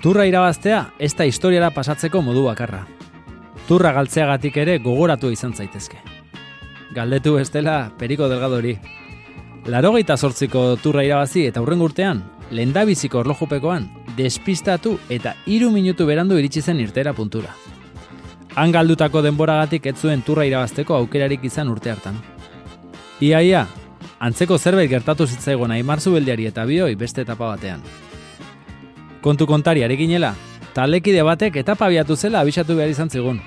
[0.00, 2.86] Turra irabaztea ez da historiara pasatzeko modu bakarra.
[3.68, 5.98] Turra galtzeagatik ere gogoratu izan zaitezke.
[6.96, 8.78] Galdetu bestela periko delgadori.
[9.68, 16.62] Larogeita sortziko turra irabazi eta hurren urtean, lendabiziko orlojupekoan, despistatu eta hiru minutu berandu iritsi
[16.62, 17.52] zen irtera puntura.
[18.56, 22.16] Han galdutako denboragatik ez zuen turra irabazteko aukerarik izan urte hartan.
[23.20, 23.66] Ia, ia,
[24.18, 27.84] antzeko zerbait gertatu zitzaigon aimarzu beldiari eta bioi beste etapa batean.
[29.20, 30.32] Kontu kontari arekinela,
[30.72, 33.40] talekide batek etapa biatu zela abisatu behar izan zigun.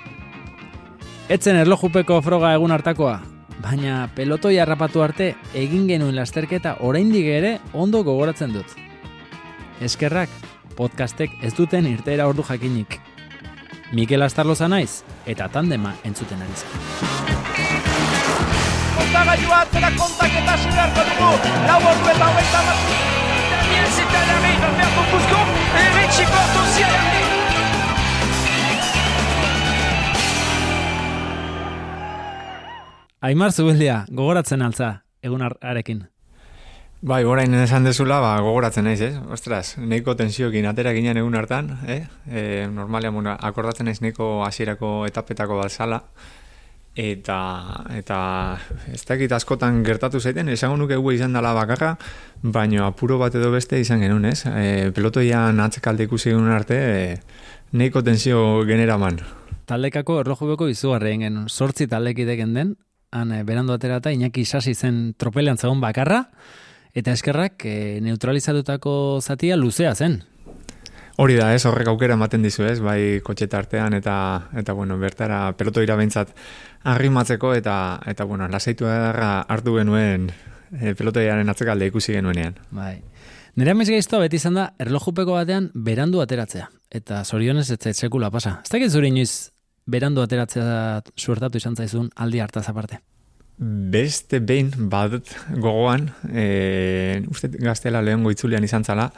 [1.33, 3.15] Etzen erlojupeko froga egun hartakoa,
[3.63, 8.75] baina pelotoi harrapatu arte egin genuen lasterketa oraindik ere ondo gogoratzen dut.
[9.81, 10.29] Eskerrak,
[10.77, 12.99] podcastek ez duten irtera ordu jakinik.
[13.93, 16.69] Mikel Astarloza naiz, eta tandema entzuten ari zen.
[18.93, 21.53] Kontagailua atzera kontaketa hasi beharko dugu.
[21.65, 22.65] Lau ordu eta hogeita
[33.23, 34.89] Aimar Zubeldia, gogoratzen altza,
[35.23, 36.01] egun ar- arekin.
[37.03, 39.13] Bai, orain esan dezula, ba, gogoratzen naiz, ez?
[39.31, 42.01] Ostras, neiko tensiokin atera ginen egun hartan, eh?
[42.27, 46.01] E, normalean, bueno, akordatzen naiz neiko hasierako etapetako bat zala,
[46.99, 47.39] eta,
[47.95, 48.19] eta
[48.91, 51.95] ez dakit askotan gertatu zaiten, esango nuke gu izan dela bakarra,
[52.43, 54.43] baino apuro bat edo beste izan genuen, ez?
[54.47, 57.19] E, pelotoian atzekalde ikusi genuen arte, e,
[57.71, 59.19] neiko tensio generaman.
[59.67, 62.75] Taldekako erlojubeko izugarri genuen, sortzi taldekideken den,
[63.13, 66.25] han eh, berandu aterata, Iñaki Sasi zen tropelean zegoen bakarra,
[66.93, 70.23] eta eskerrak eh, neutralizatutako zatia luzea zen.
[71.21, 74.15] Hori da, ez, horrek aukera ematen dizu, ez, bai kotxeta artean eta
[74.57, 76.33] eta bueno, bertara pelotoira behintzat
[76.89, 77.75] arrimatzeko eta
[78.09, 80.31] eta bueno, lasaitu edarra hartu genuen
[80.73, 82.57] e, pelotoiaren atzekalde ikusi genuenean.
[82.73, 82.95] Bai.
[83.53, 86.71] Nire amez gaiztoa beti izan da, erlojupeko batean berandu ateratzea.
[86.89, 88.57] Eta zorionez ez sekula pasa.
[88.65, 89.52] Ez dakit zure inoiz
[89.85, 92.99] berandu ateratzea suertatu izan zaizun aldi hartaz aparte.
[93.93, 95.29] Beste behin badut
[95.61, 99.09] gogoan, e, uste gaztela lehen goitzulean izan zala,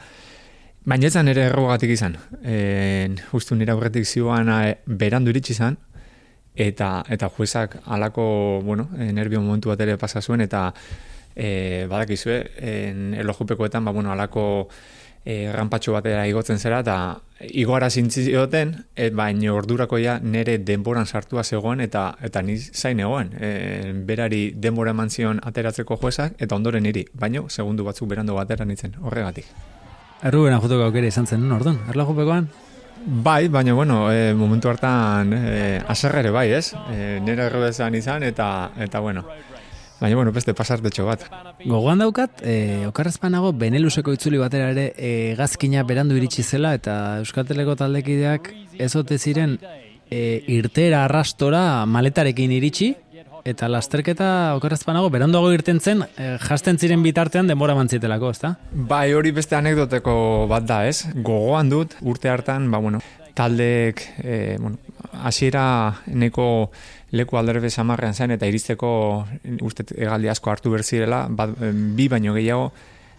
[0.84, 2.18] baina etzan ere errogatik izan.
[2.44, 5.78] E, justu nire aurretik zioan e, berandu iritsi izan,
[6.54, 8.26] eta eta juezak halako,
[8.64, 10.68] bueno, nervio momentu bat ere pasa zuen, eta
[11.34, 12.38] e, badakizue,
[12.74, 14.68] en erlojupekoetan, ba, bueno, halako
[15.26, 16.96] e, rampatxo batera igotzen zera, eta
[17.50, 23.32] igoara zintzioten, et, baina ordurako ja nire denboran sartua zegoen, eta eta ni zain egoen.
[23.34, 23.50] E,
[24.06, 28.94] berari denbora eman zion ateratzeko juezak, eta ondoren niri, baino segundu batzuk berandu batera nintzen,
[29.02, 29.50] horregatik.
[30.24, 31.82] Erruben ajutoko aukera izan zen, orduan?
[31.90, 32.48] Erlojupekoan?
[33.06, 36.72] Bai, baina bueno, e, momentu hartan e, aserra ere bai, ez?
[36.94, 38.48] E, nire errobezan izan, eta,
[38.82, 39.26] eta bueno,
[40.00, 41.24] baina bueno, beste pasartetxo bat.
[41.64, 47.76] Gogoan daukat, e, okarrezpanago Beneluseko itzuli batera ere e, gazkina berandu iritsi zela eta Euskateleko
[47.80, 49.56] taldekideak ez ote ziren
[50.10, 52.94] e, irtera arrastora maletarekin iritsi
[53.46, 58.56] eta lasterketa okarrezpanago beranduago irten zen e, jasten ziren bitartean denbora mantzitelako, ezta?
[58.72, 60.16] Bai, hori beste anekdoteko
[60.50, 61.06] bat da, ez?
[61.14, 63.00] Gogoan dut, urte hartan, ba, bueno,
[63.38, 64.80] taldeek, e, bueno,
[65.22, 65.66] hasiera
[66.06, 66.48] neko
[67.16, 68.90] leku alderbe samarrean zen, eta iristeko
[69.64, 71.56] uste egaldi asko hartu berzirela, bat,
[71.96, 72.70] bi baino gehiago,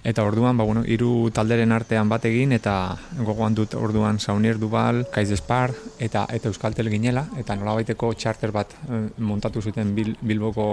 [0.07, 2.73] eta orduan, ba, bueno, hiru talderen artean bat egin, eta
[3.17, 8.71] gogoan dut orduan Saunier Dubal, Kaiz Despar, eta, eta Euskaltel ginela, eta nolabaiteko charter bat
[8.87, 10.67] eh, montatu zuten Bil, Bilboko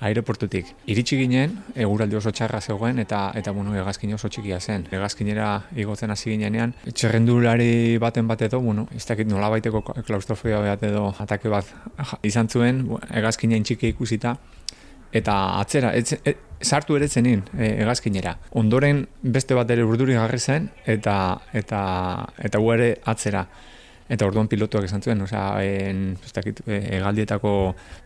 [0.00, 0.70] aireportutik.
[0.90, 4.86] Iritsi ginen, eguraldi oso txarra zegoen eta eta bueno, hegazkin oso txikia zen.
[4.90, 11.10] Hegazkinera igotzen hasi ginenean, txerrendulari baten bat edo, bueno, ez dakit nolabaiteko klaustrofobia bat edo
[11.18, 11.68] atake bat
[12.26, 14.36] izan zuen, hegazkinen txiki ikusita
[15.12, 18.36] eta atzera, ez, ez, sartu ere zenin e, hegazkinera.
[18.60, 21.16] Ondoren beste bat ere urduri garri zen eta
[21.56, 21.80] eta
[22.38, 23.46] eta gu ere atzera
[24.10, 27.52] eta orduan pilotuak esan zuen, osea, en, ez dakit, e, egaldietako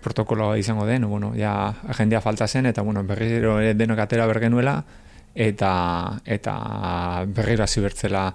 [0.04, 4.76] protokoloa izango den, bueno, ja jendea falta zen, eta bueno, berriro denok atera bergenuela,
[5.34, 5.72] eta,
[6.24, 6.54] eta
[7.26, 8.28] berriro hasi bertzela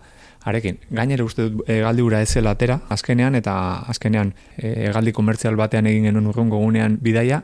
[0.49, 0.79] arekin.
[0.89, 3.55] Gainera uste dut egaldi ura ez zela atera, azkenean, eta
[3.93, 7.43] azkenean e, egaldi komertzial batean egin genuen urrungo gunean bidaia,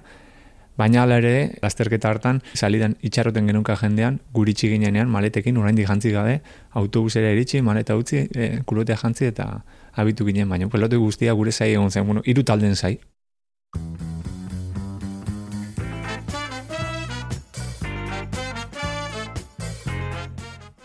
[0.75, 6.41] Baina ala ere, lasterketa hartan, salidan itxaroten genunka jendean, guritsi ginenean, maletekin, oraindik jantzi gabe,
[6.75, 9.45] autobusera iritsi, maleta utzi, e, kulotea jantzi eta
[9.95, 12.97] abitu ginen, baina pelote guztia gure zai egon zen, bueno, iru talden zai.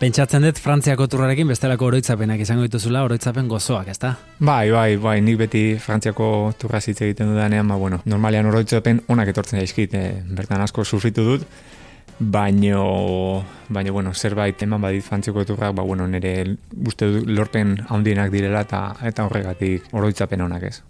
[0.01, 4.15] Pentsatzen dut Frantziako turrarekin bestelako oroitzapenak izango dituzula, oroitzapen gozoak, ezta?
[4.39, 9.29] Bai, bai, bai, nik beti Frantziako turra hitz egiten dudanean, ba, bueno, normalean oroitzapen onak
[9.29, 11.45] etortzen daizkit, e, bertan asko sufritu dut,
[12.19, 18.31] baino, baino, bueno, zerbait eman badit frantzeko turrak, ba, bueno, nire uste du lorpen handienak
[18.31, 20.81] direla eta eta horregatik oroitzapen honak ez.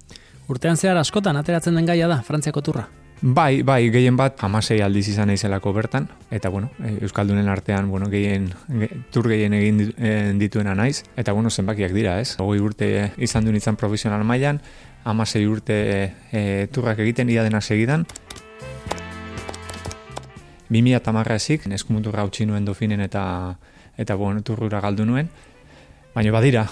[0.51, 2.87] Urtean zehar askotan ateratzen den gaia da, Frantziako turra.
[3.21, 8.07] Bai, bai, gehien bat amasei aldiz izan naizelako bertan, eta bueno, e, Euskaldunen artean, bueno,
[8.09, 8.47] gehien,
[8.79, 12.33] ge, tur gehien egin eh, dituena naiz, eta bueno, zenbakiak dira, ez?
[12.41, 12.89] Hogei urte
[13.21, 14.57] izan duen izan profesional mailan,
[15.05, 15.77] amasei urte
[16.31, 16.41] e,
[16.73, 18.07] turrak egiten, ia dena segidan.
[20.71, 23.23] 2000 eta marrazik, eskumuturra utzi nuen dofinen eta,
[23.99, 25.27] eta bueno, turrura galdu nuen.
[26.15, 26.63] Baina badira,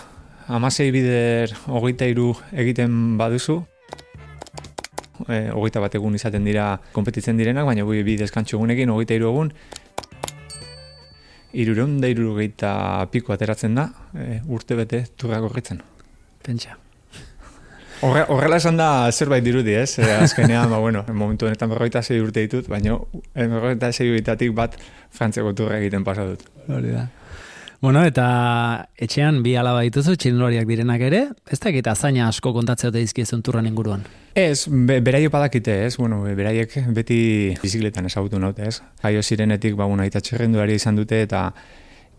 [0.47, 2.31] amasei bider hogeita iru
[2.63, 3.59] egiten baduzu,
[5.27, 9.31] e, hogeita bat egun izaten dira konpetitzen direnak, baina bi, bi deskantxo egunekin, hogeita iru
[9.33, 9.53] egun,
[11.53, 15.81] irureun da piko ateratzen da, e, urte bete turra gorritzen.
[16.43, 16.88] Pentsa.
[18.01, 19.97] Horre, horrela esan da zerbait dirudi, ez?
[19.99, 22.95] E, azkenean, ba, bueno, momentu honetan berrogeita sei urte ditut, baina
[23.35, 24.77] e, berrogeita sei urteatik bat
[25.11, 26.45] frantzeko turra egiten pasa dut.
[26.69, 27.07] Hori da.
[27.81, 28.23] Bueno, eta
[28.99, 33.67] etxean bi alaba dituzu, txilnoriak direnak ere, ez dakit azaina asko kontatzea ote dizkiezun turran
[33.67, 34.03] inguruan.
[34.35, 35.93] Ez, be, beraiek badakite, ez?
[35.99, 37.19] Bueno, be- beraiek beti
[37.63, 38.81] bizikletan ezagutu naute, ez?
[39.03, 40.19] Jaio zirenetik, ba, bueno, aita
[40.75, 41.53] izan dute eta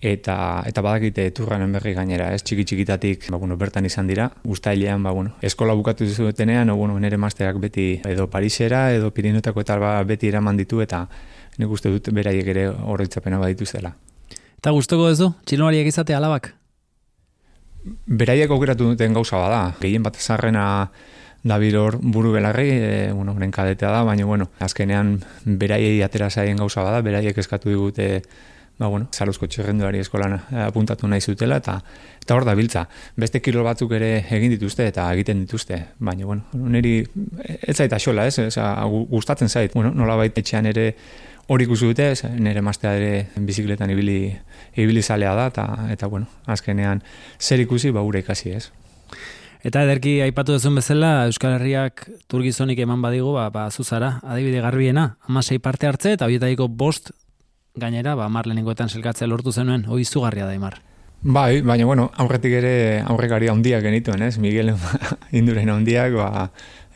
[0.00, 2.42] eta eta badakite turranen berri gainera, ez?
[2.42, 4.30] Txiki txikitatik, ba, bueno, bertan izan dira.
[4.44, 9.60] Uztailean, ba, bueno, eskola bukatu zutenean, o, bueno, nere masterak beti edo Parisera edo Pirinotako
[9.60, 11.06] eta ba, beti eraman ditu eta
[11.58, 13.92] nik uste dut beraiek ere horretzapena badituztela.
[14.60, 16.54] Eta gustoko duzu, txilnoriak izate alabak?
[18.06, 19.62] Beraiek aukeratu duten gauza bada.
[19.80, 20.90] Gehien bat zarrena
[21.42, 26.82] dabil hor buru belarri, e, bueno, kadetea da, baina, bueno, azkenean beraiei atera zaien gauza
[26.84, 28.22] bada, beraiek eskatu digute
[28.80, 31.76] ba, bueno, zaruzko txerrenduari eskolan eh, apuntatu nahi zutela, eta
[32.20, 32.86] eta hor da biltza.
[33.20, 36.94] Beste kilo batzuk ere egin dituzte eta egiten dituzte, baina, bueno, niri
[37.44, 38.38] ez zait axola, ez?
[38.56, 40.94] Gu- gustatzen zait, bueno, nola etxean ere
[41.50, 44.32] hori ikusi dute, ez, nire mastea ere bizikletan ibili,
[44.78, 47.02] ibili zalea da, eta, eta bueno, azkenean
[47.40, 48.68] zer ikusi, ba, gure ikasi, ez?
[49.66, 55.18] Eta ederki aipatu duzun bezala, Euskal Herriak turgizonik eman badigu, ba, ba zuzara, adibide garbiena,
[55.28, 57.10] amasei parte hartze, eta horietaiko bost
[57.74, 60.80] gainera, ba, mar lehenengoetan selkatzea lortu zenuen, hoi izugarria da, Imar.
[61.22, 62.74] Bai, baina bueno, aurretik ere
[63.04, 64.38] aurrekari handiak genituen, ez?
[64.38, 64.72] Miguel
[65.40, 66.46] induren handiak, ba,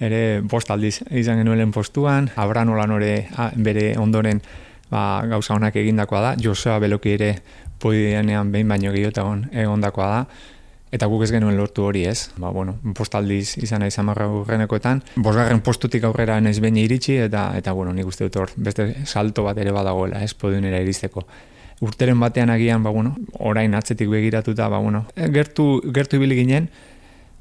[0.00, 3.12] ere bost aldiz izan genuen postuan, Abra nolan ore
[3.56, 4.40] bere ondoren
[4.90, 7.30] ba, gauza honak egindakoa da, Josea Beloki ere
[7.82, 10.24] podianean behin baino gehiotagon egondakoa da,
[10.94, 12.30] eta guk ez genuen lortu hori ez.
[12.38, 17.48] Ba, bueno, bost aldiz izan nahi zamarra urrenekoetan, bosgarren postutik aurrera nez behin iritsi, eta,
[17.58, 21.26] eta bueno, nik uste dut hor, beste salto bat ere badagoela, ez, podiunera iristeko
[21.84, 25.04] urteren batean agian, ba, bueno, orain atzetik begiratuta, ba, bueno,
[25.34, 26.68] gertu, gertu ibili ginen,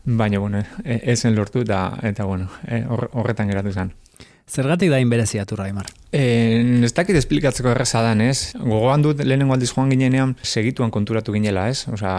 [0.04, 3.94] baina, bueno, ezen lortu eta, eta bueno, e, hor- horretan geratu zen.
[4.44, 5.88] Zergatik da inberezia turra, Imar?
[6.12, 8.52] E, ez dakit esplikatzeko erreza dan, ez?
[8.60, 11.88] Gogoan dut lehenengo aldiz joan ginenean segituan konturatu ginela, ez?
[11.88, 12.12] Osa,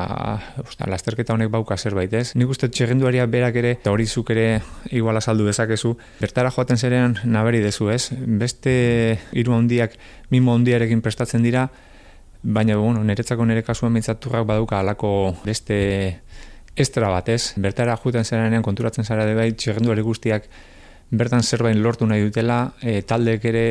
[0.65, 2.33] osta, lasterketa honek bauka zerbait, ez?
[2.35, 7.19] Nik uste txerrenduaria berak ere, eta hori zuk ere igual azaldu dezakezu, bertara joaten zerean
[7.29, 8.09] naberi dezu, ez?
[8.17, 8.75] Beste
[9.37, 10.01] hiru handiak
[10.33, 11.69] mimo handiarekin prestatzen dira,
[12.43, 16.23] baina, bueno, niretzako nire kasuan mintzaturrak baduka alako beste
[16.75, 17.53] estra bat, ez?
[17.61, 20.49] Bertara joaten zerean konturatzen zara de bai, txerrenduari guztiak
[21.19, 23.67] bertan zerbait lortu nahi dutela, e, taldek ere,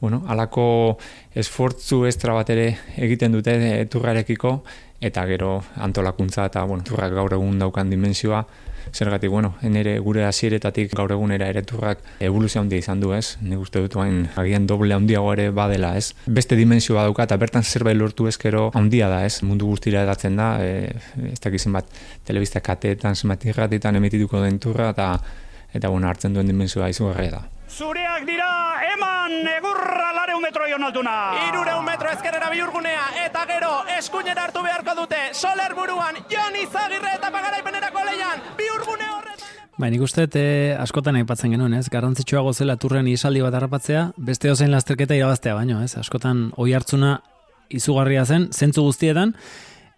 [0.00, 0.98] bueno, alako
[1.34, 4.56] esfortzu estra bat ere egiten dute e, turrarekiko,
[5.02, 8.44] eta gero antolakuntza eta, bueno, turrak gaur egun daukan dimensioa,
[8.92, 13.36] zergatik, bueno, nire gure hasieretatik gaur egunera ere turrak evoluzio handia izan du, ez?
[13.42, 16.12] Nik uste dut hain agian doble handiago ere badela, ez?
[16.26, 19.42] Beste dimensioa dauka eta bertan zerbait lortu ezkero handia da, ez?
[19.46, 20.92] Mundu guztira edatzen da, e,
[21.32, 21.88] ez dakizen bat
[22.26, 25.14] telebista kateetan, zenbat irratitan emitituko den turra, eta
[25.72, 27.42] eta bueno, hartzen duen dimensioa izugarria da.
[27.72, 28.48] Zureak dira,
[28.92, 31.14] eman egurra lareun metro ion altuna.
[31.48, 37.30] Irureun metro ezkerrera bihurgunea eta gero eskuinera hartu beharko dute Soler buruan Jon Izagirre eta
[37.32, 39.32] pagaraipenerako leian bihurgune horretan
[39.80, 41.86] Ba, nik uste, e, askotan aipatzen genuen, ez?
[41.90, 45.96] Garrantzitsuago zela turren isaldi bat harrapatzea, beste ozein lasterketa irabaztea baino, ez?
[45.96, 47.16] Askotan oi hartzuna
[47.72, 49.32] izugarria zen, zentzu guztietan,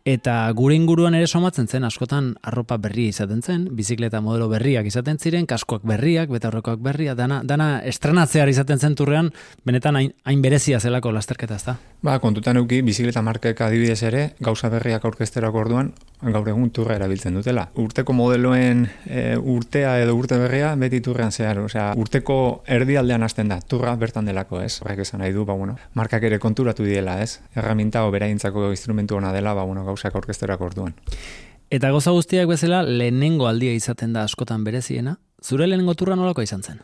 [0.05, 5.17] eta gure inguruan ere somatzen zen, askotan arropa berria izaten zen, bizikleta modelo berriak izaten
[5.19, 9.33] ziren, kaskoak berriak, betaurrekoak berria, dana, dana estrenatzear izaten zen turrean,
[9.65, 11.79] benetan hain, hain berezia zelako lasterketa, ez da?
[12.05, 15.95] Ba, kontutan euki, bizikleta markek adibidez ere, gauza berriak aurkezterako orduan,
[16.33, 17.67] gaur egun turra erabiltzen dutela.
[17.81, 23.61] Urteko modeloen e, urtea edo urte berria beti turrean zehar, osea, urteko erdialdean hasten da,
[23.61, 24.79] turra bertan delako, ez?
[24.83, 27.41] Horrek esan nahi du, ba, bueno, markak ere konturatu diela, ez?
[27.55, 30.97] Erraminta o beraintzako instrumentu ona dela, ba, bueno, gauzak aurkezterako orduan.
[31.75, 36.63] Eta goza guztiak bezala, lehenengo aldia izaten da askotan bereziena, zure lehenengo turra nolako izan
[36.63, 36.83] zen?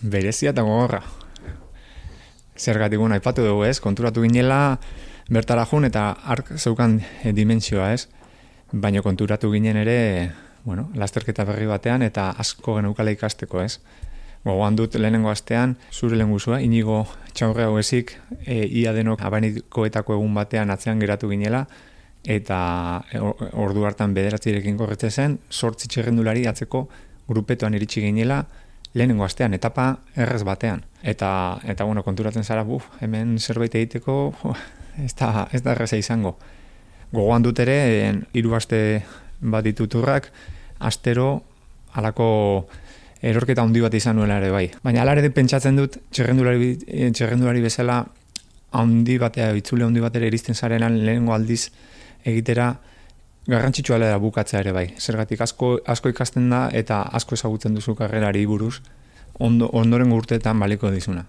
[0.00, 1.02] Berezia eta gogorra.
[2.60, 3.78] Zergatik, bueno, aipatu dugu, ez?
[3.80, 4.78] Konturatu ginela,
[5.30, 8.08] bertara jun eta ark zeukan e, dimensioa, ez?
[8.72, 10.32] Baina konturatu ginen ere,
[10.64, 13.78] bueno, lasterketa berri batean eta asko geneukala ikasteko, ez?
[14.44, 20.34] Gogoan dut lehenengo astean, zure lehen inigo txaurre hau ezik, e, ia denok abanikoetako egun
[20.34, 21.66] batean atzean geratu ginela,
[22.24, 23.18] eta e,
[23.52, 26.88] ordu hartan bederatzirekin korretze zen, sortzi txerrendulari atzeko
[27.28, 28.46] grupetoan iritsi ginela,
[28.94, 30.82] lehenengo astean, etapa errez batean.
[31.02, 34.34] Eta, eta bueno, konturatzen zara, buf, hemen zerbait egiteko,
[34.98, 36.36] ez da, ez da erreza izango.
[37.12, 37.76] Gogoan dut ere,
[38.32, 39.02] hiru aste
[39.40, 40.30] bat dituturrak,
[40.78, 41.42] astero,
[41.94, 42.28] alako
[43.22, 44.66] erorketa handi bat izan nuela ere bai.
[44.82, 48.04] Baina alare pentsatzen dut, txerrendulari, eh, txerrendulari bezala,
[48.72, 51.70] handi batea, itzule handi batera iristen zarenan lehenengo aldiz
[52.24, 52.74] egitera,
[53.50, 54.86] garrantzitsua da bukatzea ere bai.
[54.98, 58.80] Zergatik asko, asko ikasten da eta asko ezagutzen duzu karrerari buruz,
[59.38, 61.26] ondo, ondoren urteetan baliko dizuna.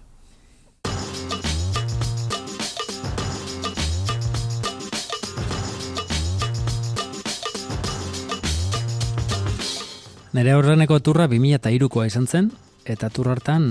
[10.32, 12.46] Nere horreneko turra 2002koa izan zen,
[12.88, 13.66] eta tur hartan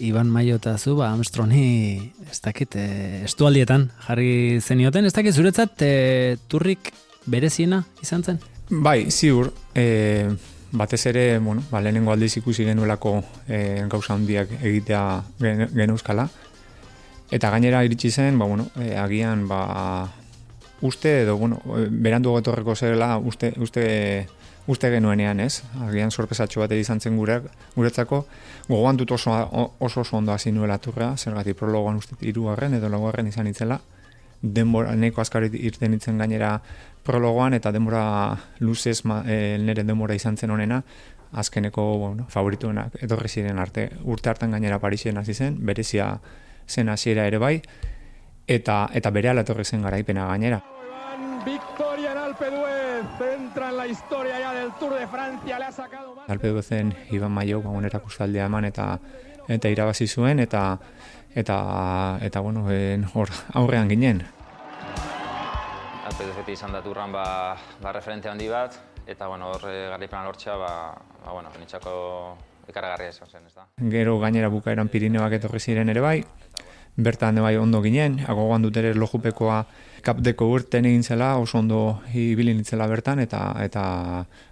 [0.00, 2.86] Iban Maio eta zu, ba, Armstrongi, ez dakit, e,
[3.26, 6.88] estualdietan jarri zenioten, ez dakit zuretzat e, turrik
[7.28, 8.40] bereziena izan zen?
[8.70, 10.30] Bai, ziur, e,
[10.72, 15.04] batez ere, bueno, ba, lehenengo aldiz ikusi genuelako e, gauza handiak egitea
[15.36, 16.30] gen, euskala,
[17.28, 20.08] eta gainera iritsi zen, ba, bueno, e, agian, ba,
[20.80, 23.90] uste edo, bueno, berandu getorreko zerela, uste, uste,
[24.66, 25.62] uste genuenean, ez?
[25.86, 27.40] Agian sorpresatxo bat izan zen gure,
[27.76, 28.24] guretzako,
[28.68, 33.26] gogoan dut oso oso, oso ondo hasi nuela turra, zergatik prologoan uste irugarren edo laugarren
[33.26, 33.80] izan itzela,
[34.42, 36.60] denbora, neko askari irten itzen gainera
[37.04, 40.82] prologoan, eta denbora luzez ma, e, nire denbora izan zen honena,
[41.32, 46.18] azkeneko bueno, favorituenak etorri ziren arte urte hartan gainera Parisen hasi zen, berezia
[46.68, 47.60] zen hasiera ere bai,
[48.46, 50.62] eta eta bere etorri zen garaipena gainera.
[52.40, 56.16] En Alpe entra en la historia ya del Tour de Francia, le ha sacado.
[56.26, 57.70] Alpe zen Iban Maio, ba,
[58.06, 58.98] ustaldea eman eta
[59.46, 60.78] eta irabazi zuen eta
[61.34, 62.64] eta eta bueno,
[63.14, 64.22] hor aurrean ginen.
[66.06, 68.74] Alpe duzetik izan da turran ba, ba referente handi bat,
[69.06, 73.66] eta bueno, hor eh, garripena lortza, ba, ba bueno, nitzako ikaragarria izan zen, ez da.
[73.90, 76.24] Gero gainera bukaeran Pirineoak etorri ziren ere bai,
[77.02, 79.64] bertan bai ondo ginen, agogoan dut ere lojupekoa
[80.02, 83.84] kapdeko urten egin zela, oso ondo ibili nintzela bertan, eta eta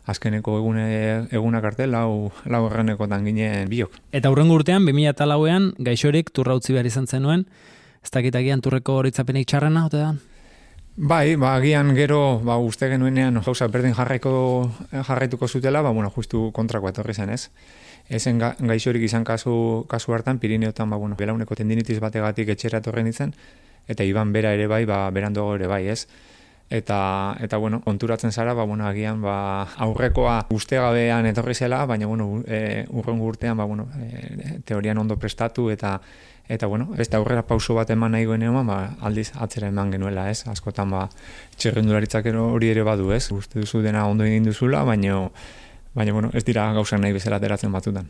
[0.09, 0.85] azkeneko egune,
[1.33, 4.00] egunak arte, lau, lau errenekotan ginen biok.
[4.12, 7.47] Eta hurrengo urtean, 2008an, gaixorik turra utzi behar izan zenuen,
[8.05, 10.12] ez dakitagian turreko horitzapenik txarrena, ote da?
[11.00, 14.33] Bai, ba, agian gero, ba, uste genuenean, gauza, berdin jarraiko,
[14.90, 17.52] jarraituko zutela, ba, bueno, justu kontrako etorri zen, ez?
[18.11, 23.07] Ezen ga, gaixorik izan kasu, kasu hartan, Pirineotan, ba, bueno, belauneko tendinitis bategatik etxera etorren
[23.07, 23.31] ditzen,
[23.87, 26.09] eta iban bera ere bai, ba, beranduago ere bai, ez?
[26.69, 32.43] Eta, eta bueno, konturatzen zara, ba, bueno, agian, ba, aurrekoa ustegabean etorri zela, baina, bueno,
[32.45, 36.00] e, urrengo urtean, ba, bueno, e, teorian ondo prestatu, eta,
[36.49, 40.31] eta, bueno, ez da aurrera pauso bat eman nahi goen ba, aldiz atzera eman genuela,
[40.31, 40.47] ez?
[40.49, 41.09] Askotan, ba,
[41.57, 43.31] txerrendularitzak hori ere badu, ez?
[43.33, 45.28] Uste duzu dena ondo egin duzula, baina,
[45.95, 48.09] baina, bueno, ez dira gauzak nahi bezala ateratzen batzutan.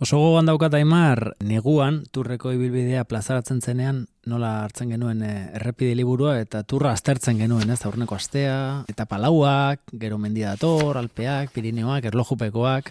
[0.00, 6.38] Oso gogoan daukat aimar, neguan, turreko ibilbidea plazaratzen zenean, nola hartzen genuen eh, errepide liburua,
[6.40, 8.56] eta turra aztertzen genuen, ez, aurreko astea,
[8.88, 12.88] eta palauak, gero mendia dator, alpeak, pirineoak, erlojupekoak,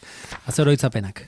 [0.54, 1.26] azero itzapenak.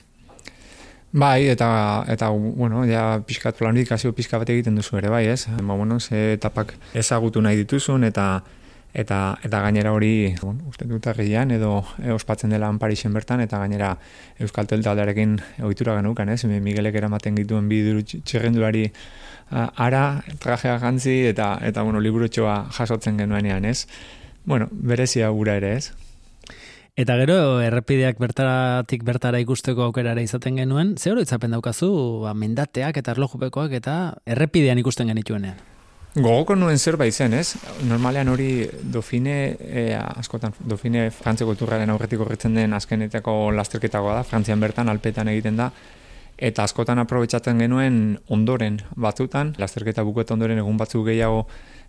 [1.12, 5.44] Bai, eta, eta bueno, ja, pixkat planifikazio pixka bat egiten duzu ere, bai, ez?
[5.60, 8.42] Ba, bueno, ze etapak ezagutu nahi dituzun, eta
[8.94, 13.58] eta eta gainera hori bueno, uste dut agian edo e, ospatzen dela Parisen bertan eta
[13.58, 13.96] gainera
[14.38, 16.44] Euskal Teltaldearekin ohitura genukan, ez?
[16.44, 18.90] Miguelek eramaten dituen bi txirrendulari
[19.50, 23.86] ara trajea jantzi eta eta bueno, liburutxoa jasotzen genuenean, ez?
[24.44, 25.92] Bueno, berezia gura ere, ez?
[26.92, 31.86] Eta gero, errepideak bertaratik bertara ikusteko aukerara izaten genuen, ze hori itzapen daukazu,
[32.20, 33.94] ba, mendateak eta erlojupekoak eta
[34.28, 35.56] errepidean ikusten genituenean?
[36.12, 37.54] Gogoko nuen zerbait zen, ez?
[37.88, 44.60] Normalean hori dofine, e, askotan, dofine frantzeko turraren aurretik horretzen den azkenetako lasterketagoa da, frantzian
[44.60, 45.70] bertan, alpetan egiten da,
[46.36, 51.46] eta askotan aprobetsatzen genuen ondoren batzutan, lasterketa bukuet ondoren egun batzu gehiago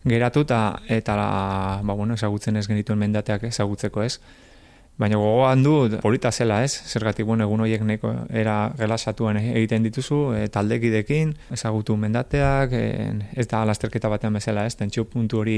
[0.07, 4.13] geratu, eta, eta ba, bueno, ezagutzen ez genituen mendateak ezagutzeko ez.
[4.95, 5.71] Baina gogoan du
[6.03, 6.71] polita zela, ez?
[6.85, 12.83] Zergatik, bueno, egun horiek neko era relasatuan egiten dituzu, e, taldekidekin, ezagutu mendateak, e,
[13.33, 14.75] ez da lasterketa batean bezala, ez?
[14.77, 15.57] Tentsio puntu hori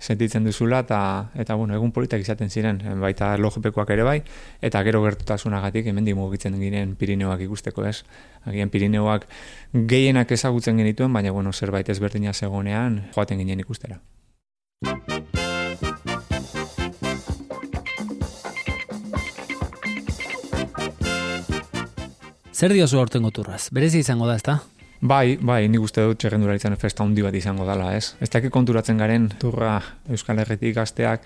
[0.00, 1.00] sentitzen duzula, eta,
[1.36, 4.16] eta bueno, egun politak izaten ziren, baita logepekoak ere bai,
[4.64, 8.06] eta gero gertutasunagatik hemen mugitzen ginen Pirineoak ikusteko, ez?
[8.48, 9.28] Agian Pirineoak
[9.74, 14.00] gehienak ezagutzen genituen, baina, bueno, zerbait ezberdina zegonean, joaten ginen ikustera.
[22.60, 23.70] Zer diozu aurten goturraz?
[23.72, 24.58] Berezi izango da, ezta?
[25.00, 28.10] Bai, bai, nik uste dut txerrendura izan festa handi bat izango dela, ez?
[28.20, 29.78] Ez dakik konturatzen garen turra
[30.12, 31.24] Euskal Herretik gazteak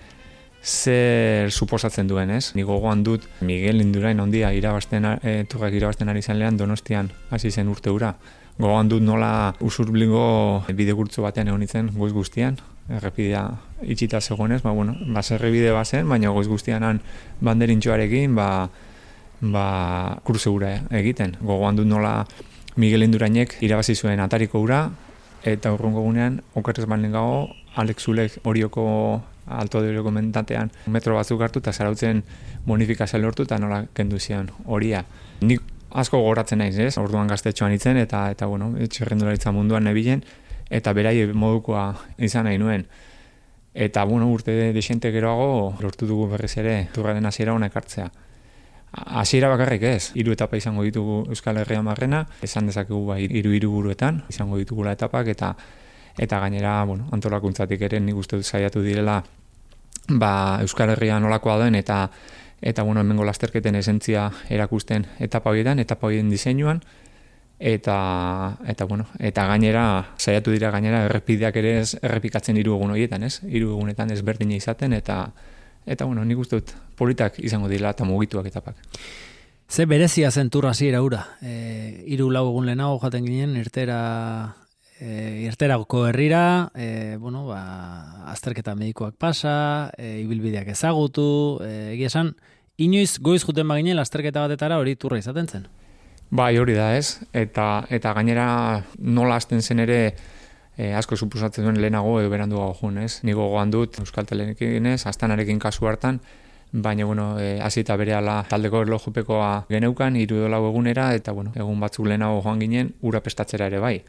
[0.63, 2.53] zer suposatzen duen, ez?
[2.55, 7.67] Ni gogoan dut Miguel Indurain ondia irabazten, e, turrak irabazten ari zen donostian hasi zen
[7.67, 8.13] urte ura.
[8.57, 13.49] Gogoan dut nola usurblingo bidegurtzo batean egon itzen goiz guztian, errepidea
[13.83, 17.01] itxita zegoenez, ba, bueno, baserre bide bazen, baina goiz guztianan
[17.41, 18.69] banderintxoarekin, ba,
[19.53, 21.37] ba, kurse ura egiten.
[21.41, 22.25] Gogoan dut nola
[22.75, 24.89] Miguel Indurainek irabazi zuen atariko ura,
[25.45, 28.85] eta urrungo gunean, okerrez banen gago, Alex Zulek horioko
[29.45, 32.23] alto de komentatean metro batzuk hartu eta zarautzen
[32.65, 35.03] bonifikazio lortu eta nola kendu zion horia.
[35.41, 35.61] Nik
[35.91, 36.97] asko goratzen naiz, ez?
[36.97, 40.23] Orduan gaztetxoan itzen eta eta bueno, txerrendularitza munduan nebilen
[40.69, 42.87] eta berai modukoa izan nahi nuen.
[43.75, 48.09] Eta bueno, urte desente geroago lortu dugu berriz ere turraren hasiera honek hartzea.
[48.95, 53.71] Hasiera bakarrik ez, hiru etapa izango ditugu Euskal Herria marrena, esan dezakegu bai hiru hiru
[53.73, 55.55] buruetan izango ditugula etapak eta
[56.17, 59.17] eta gainera, bueno, antolakuntzatik ere nik uste dut saiatu direla
[60.07, 62.09] ba, Euskal Herria nolakoa den eta
[62.61, 66.81] eta bueno, hemengo lasterketen esentzia erakusten etapa horietan, etapa horien diseinuan.
[67.59, 69.83] Eta eta bueno, eta gainera
[70.17, 73.39] saiatu dira gainera errepideak ere ez errepikatzen hiru egun horietan, ez?
[73.43, 75.19] Hiru egunetan ezberdina izaten eta
[75.85, 78.75] eta bueno, nik uste dut politak izango dira eta mugituak etapak.
[79.69, 81.23] Ze berezia zen turra zira ura.
[81.41, 84.55] E, iru lau egun lehenago jaten ginen, irtera,
[84.99, 92.35] e, irterako herrira, e, bueno, ba, azterketa medikoak pasa, e, ibilbideak ezagutu, e, egia esan,
[92.77, 95.67] inoiz goiz juten baginen azterketa batetara hori turra izaten zen.
[96.29, 98.47] Bai, hori da ez, eta, eta gainera
[98.97, 99.99] nola azten zen ere,
[100.77, 103.21] e, asko suposatzen duen lehenago edo berandu jun, ez?
[103.23, 106.19] Nigo goan dut Euskal Telenekin ez, astanarekin kasu hartan,
[106.71, 111.79] baina, bueno, e, azita bere ala taldeko erlojupekoa geneukan, iru dolau egunera, eta, bueno, egun
[111.79, 113.99] batzuk lehenago joan ginen, ura pestatzera ere bai.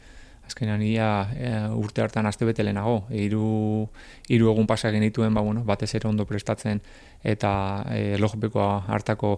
[0.47, 3.87] Azkenean ia e, urte hartan aste bete lehenago, hiru
[4.31, 6.81] hiru egun pasa genituen, ba, bueno, batez ere ondo prestatzen,
[7.23, 7.51] eta
[7.91, 9.37] e, erlojupekoa hartako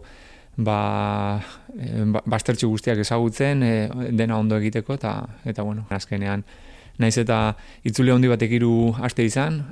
[0.57, 0.79] ba,
[1.77, 5.15] e, bastertxu guztiak ezagutzen, e, dena ondo egiteko, eta,
[5.45, 6.45] eta bueno, azkenean,
[6.99, 7.55] naiz eta
[7.87, 9.63] itzule handi batek hiru aste izan,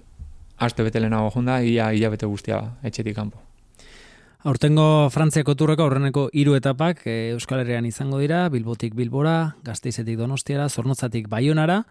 [0.57, 3.43] aste bete lehenago jonda, ia, ia bete guztia etxetik kanpo.
[4.47, 10.69] Aurtengo Frantziako turreko aurreneko hiru etapak e, Euskal Herrian izango dira, Bilbotik Bilbora, Gasteizetik Donostiara,
[10.69, 11.81] Zornotzatik Baionara,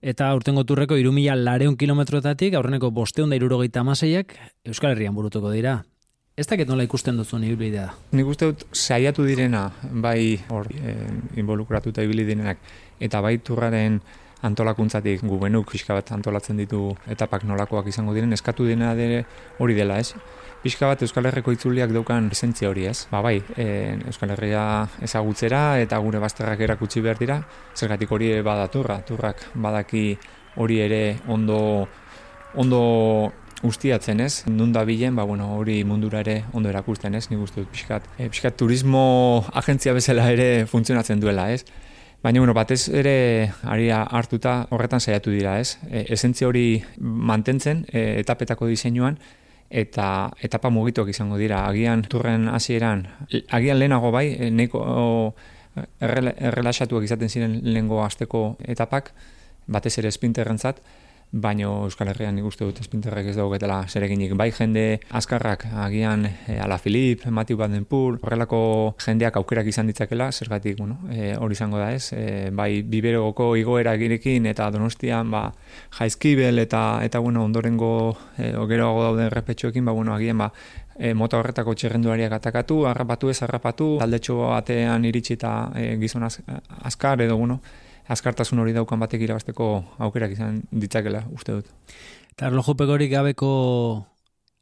[0.00, 4.32] eta aurtengo turreko irumila lareun kilometroetatik aurreneko bosteun da irurogeita amaseiak
[4.64, 5.82] Euskal Herrian burutuko dira.
[6.34, 7.90] Ez dakit nola ikusten duzu ni ibilbidea?
[8.16, 9.68] Nik uste dut saiatu direna,
[10.02, 10.94] bai hor e,
[11.38, 12.62] involukratuta ibili direnak,
[12.98, 14.00] eta bai turraren
[14.44, 19.24] antolakuntzatik gubenuk pixka bat antolatzen ditu etapak nolakoak izango diren, eskatu dena dere
[19.58, 20.12] hori dela, ez?
[20.64, 23.04] Pixka bat Euskal Herriko itzuliak daukan esentzia hori, ez?
[23.10, 23.66] Ba, bai, e,
[24.08, 24.64] Euskal Herria
[25.04, 27.40] ezagutzera eta gure bazterrak erakutsi behar dira,
[27.76, 30.06] zergatik hori bada turra, turrak badaki
[30.56, 31.88] hori ere ondo
[32.54, 32.80] ondo
[33.64, 34.44] ustiatzen, ez?
[34.46, 37.26] Nunda bilen, ba, bueno, hori mundura ere ondo erakusten, ez?
[37.30, 41.64] Nik uste dut pixkat, e, pixkat turismo agentzia bezala ere funtzionatzen duela, ez?
[42.24, 45.76] Baina, bueno, batez ere ari hartuta horretan saiatu dira, ez?
[45.90, 49.18] E, esentzia hori mantentzen e, etapetako diseinuan,
[49.68, 50.06] eta
[50.40, 51.66] etapa mugituak izango dira.
[51.68, 54.80] Agian turren hasieran, agian lehenago bai, e, neko
[56.00, 59.12] errelaxatuak izaten ziren lehengo asteko etapak,
[59.68, 60.80] batez ere espinterrentzat,
[61.34, 64.36] baino Euskal Herrian nik uste dut espinterrek ez dauketela zereginik.
[64.38, 68.60] Bai jende azkarrak agian e, Ala Filip, Matiu Badenpur, horrelako
[69.02, 73.96] jendeak aukerak izan ditzakela, zergatik bueno, e, hori izango da ez, e, bai biberogoko igoera
[73.98, 75.48] girekin eta donostian ba,
[75.98, 77.92] jaizkibel eta eta bueno, ondorengo
[78.38, 80.52] e, ogeroago dauden repetxoekin, ba, bueno, agian ba,
[80.96, 87.26] e, mota horretako txerrenduariak atakatu, harrapatu ez harrapatu, aldetxo batean iritsi eta e, gizon azkar
[87.26, 87.60] edo, bueno,
[88.08, 89.68] azkartasun hori daukan batek irabasteko
[90.06, 91.70] aukerak izan ditzakela, uste dut.
[92.34, 93.50] Eta erlojupekorik gabeko,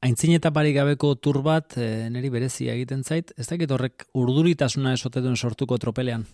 [0.06, 5.78] aintzinetaparik gabeko tur bat, e, niri berezia egiten zait, ez dakit horrek urduritasuna esotetuen sortuko
[5.78, 6.26] tropelean?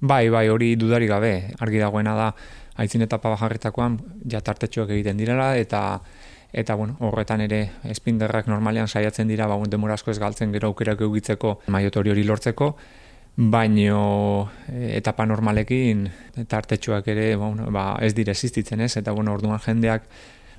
[0.00, 2.30] Bai, bai, hori dudari gabe, argi dagoena da,
[2.80, 3.98] aitzin etapa bajarritakoan,
[4.32, 6.00] ja tartetxoak egiten direla, eta
[6.52, 11.04] eta bueno, horretan ere espinderrak normalean saiatzen dira, ba, demora asko ez galtzen gero aukerak
[11.06, 12.72] eugitzeko maiotori hori lortzeko,
[13.40, 16.04] baino e, etapa normalekin
[16.36, 16.60] eta
[17.06, 20.04] ere ba, bueno, ba, ez dire existitzen ez, eta bueno, orduan jendeak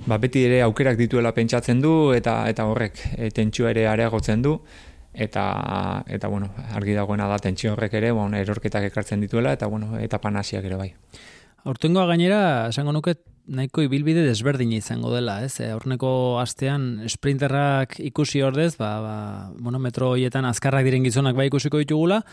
[0.08, 4.60] ba, beti ere aukerak dituela pentsatzen du eta eta horrek e, tentsua ere areagotzen du
[5.14, 10.00] eta eta bueno, argi dagoena da tentsio horrek ere bueno, erorketak ekartzen dituela eta bueno,
[10.00, 10.94] etapa nasiak ere bai.
[11.64, 13.14] Aurtengoa gainera, esango nuke
[13.46, 15.60] nahiko ibilbide desberdina izango dela, ez?
[15.60, 15.70] E,
[16.42, 22.24] astean sprinterrak ikusi ordez, ba, ba, bueno, metro hoietan azkarrak diren gizonak bai ikusiko ditugula,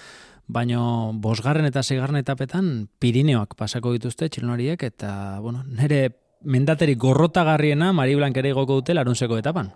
[0.48, 6.08] baino bosgarren eta seigarren etapetan Pirineoak pasako dituzte txilonariek eta bueno, nire
[6.42, 9.70] mendateri gorrotagarriena Mari Blanc ere igoko dute larunseko etapan.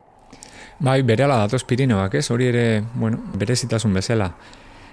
[0.81, 2.31] Bai, berehala datoz Pirineoak, ez?
[2.31, 4.33] Hori ere, bueno, berezitasun bezala.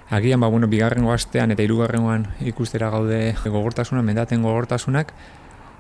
[0.10, 5.14] Agian, ba, bueno, bigarren astean eta hirugarrengoan ikustera gaude gogortasuna, mendaten gogortasunak,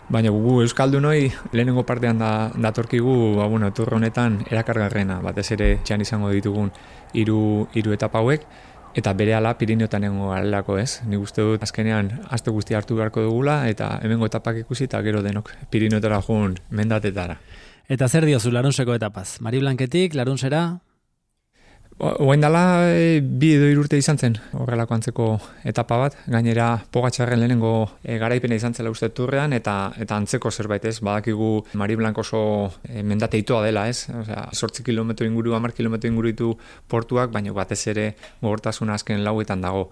[0.09, 6.01] baina gu Euskaldunoi lehenengo partean da, datorkigu, ba, bueno, turro honetan erakargarrena, batez ere txan
[6.01, 6.71] izango ditugun
[7.13, 8.45] hiru hiru etapa hauek,
[8.95, 11.01] eta bere ala Pirineotan nengo alelako ez.
[11.05, 15.21] Ni uste dut azkenean aste guzti hartu beharko dugula eta hemengo etapak ikusi eta gero
[15.25, 17.39] denok Pirineotara joan mendatetara.
[17.89, 19.39] Eta zer diozu larunseko etapaz?
[19.41, 20.79] Mari Blanketik, larunsera,
[21.99, 25.25] Oain dala e, bi edo irurte izan zen horrelako antzeko
[25.67, 27.71] etapa bat, gainera pogatxarren lehenengo
[28.05, 31.49] e, garaipena izan zela uste turrean, eta eta antzeko zerbait ez, badakigu
[31.81, 32.23] Mari Blanco
[32.87, 36.53] e, mendate itoa dela ez, osea, sortzi kilometro inguru, amar kilometro inguru ditu
[36.87, 39.89] portuak, baina batez ere gogortasuna azken lauetan dago.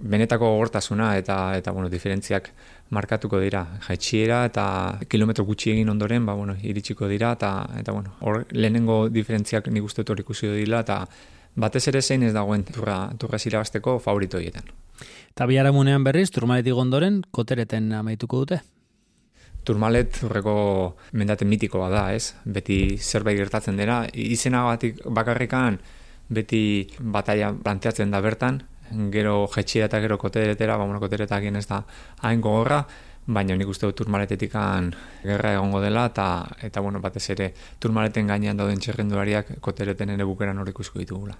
[0.00, 2.52] Benetako gogortasuna eta eta bueno, diferentziak
[2.90, 3.64] markatuko dira.
[3.86, 4.64] Jaitxiera eta
[5.08, 9.84] kilometro gutxi egin ondoren, ba bueno, iritsiko dira eta eta bueno, hor lehenengo diferentziak nik
[9.84, 11.02] uste dut ikusi dira eta
[11.56, 14.64] batez ere zein ez dagoen turra turra irabasteko favorito hietan.
[15.34, 18.60] Ta biharamunean berriz turmaletik ondoren kotereten amaituko dute.
[19.64, 22.34] Turmalet urreko mendate mitikoa da, ez?
[22.44, 25.76] Beti zerbait gertatzen dira, izenagatik bakarrikan
[26.28, 26.62] beti
[27.00, 28.62] bataia planteatzen da bertan,
[29.12, 31.84] gero jetxia eta gero koteretera, ba, bueno, koteretak ez da
[32.22, 32.84] hain gogorra,
[33.26, 34.52] baina nik uste dut turmaletetik
[35.22, 40.58] gerra egongo dela, eta, eta bueno, batez ere turmaleten gainean dauden txerrendulariak kotereten ere bukeran
[40.58, 41.36] hori ikusko ditugula.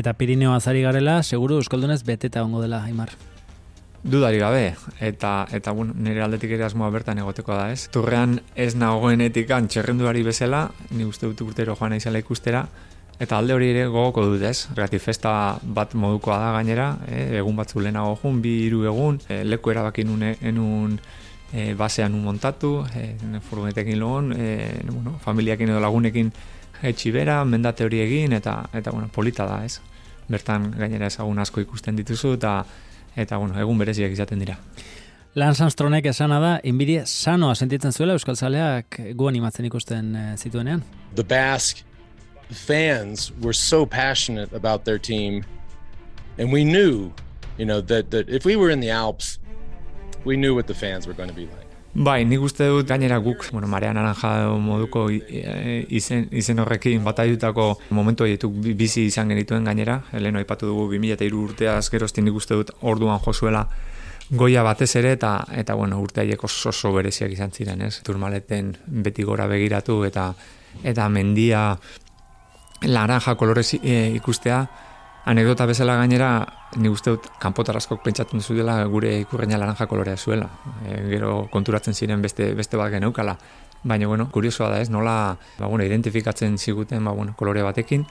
[0.00, 3.10] Eta Pirineo azari garela, seguru Euskaldunez beteta ongo dela, Aimar.
[4.02, 7.90] Dudari gabe, eta, eta bun, nire aldetik ere asmoa bertan egoteko da, ez?
[7.92, 12.64] Turrean ez nagoenetik txerrenduari bezala, ni uste dut urtero joan izela ikustera,
[13.20, 14.70] eta alde hori ere gogoko dut, ez?
[14.74, 17.36] Rati festa bat modukoa da gainera, eh?
[17.42, 20.96] egun batzu lehenago jun, bi hiru egun, e, leku erabaki nune, enun
[21.52, 23.12] e, basean un montatu, e,
[23.50, 26.32] furgonetekin logon, e, bueno, familiakin edo lagunekin
[26.88, 29.82] etxi bera, mendate hori egin, eta, eta bueno, polita da, ez?
[30.30, 32.62] Bertan gainera ezagun asko ikusten dituzu, eta
[33.16, 34.56] eta bueno, egun bereziak izaten dira.
[35.38, 40.82] Lan Sanstronek esana da, inbidie sanoa sentitzen zuela Euskal Zaleak gu animatzen ikusten e, zituenean.
[41.14, 41.84] The Basque
[42.50, 45.44] fans were so passionate about their team
[46.36, 47.12] and we knew,
[47.58, 49.38] you know, that, that if we were in the Alps,
[50.24, 51.69] we knew what the fans were going to be like.
[51.90, 58.24] Bai, nik uste dut gainera guk, bueno, Marea Naranja moduko izen, izen horrekin batailutako momentu
[58.24, 63.18] haietuk bizi izan genituen gainera, heleno aipatu dugu 2003 urteaz geroztin nik uste dut orduan
[63.24, 63.64] josuela
[64.30, 67.96] goia batez ere eta eta bueno, urte haiek oso oso bereziak izan ziren, ez?
[68.06, 70.30] Turmaleten beti gora begiratu eta
[70.86, 71.64] eta mendia
[72.86, 74.62] laranja kolorez e, ikustea
[75.24, 80.48] anekdota bezala gainera ni uste dut kanpotar pentsatzen zuela gure ikurreina laranja kolorea zuela.
[80.86, 83.36] E, gero konturatzen ziren beste beste bat geneukala.
[83.82, 88.04] Baina, bueno, kuriosoa da ez, nola ba, bueno, identifikatzen ziguten ba, bueno, kolore batekin,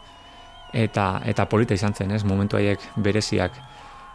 [0.73, 3.53] eta eta polita izan zen, ez, momentu haiek bereziak.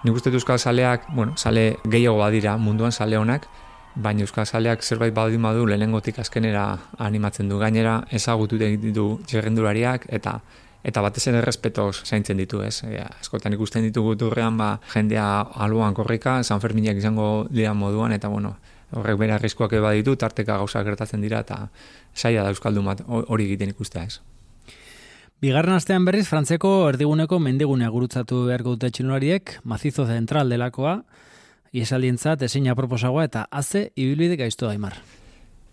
[0.05, 3.47] Ni uste dut Euskal Saleak, bueno, sale gehiago badira munduan sale honak,
[3.95, 10.41] baina Euskal Saleak zerbait badu lehenengotik azkenera animatzen du gainera, ezagutu ditu txerrendulariak, eta
[10.85, 12.83] eta batez ere respetoz zaintzen ditu, ez?
[12.85, 15.27] Ja, eskotan ikusten ditugu turrean, ba, jendea
[15.65, 18.55] aluan korrika, San Ferminak izango dira moduan, eta bueno,
[18.93, 21.69] horrek bera arriskoak eba ditu, tarteka gauza gertatzen dira, eta
[22.15, 24.21] saia da Euskaldun bat hori egiten ikustea, ez?
[25.43, 31.01] Bigarren astean berriz, Frantzeko erdiguneko mendigunea gurutzatu beharko dute txilunariek, mazizo zentral delakoa,
[31.75, 35.01] iesalientzat, ezin aproposagoa, eta haze ibilbide gaiztu daimar.